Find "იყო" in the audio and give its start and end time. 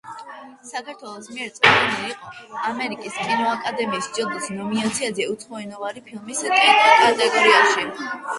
2.13-2.63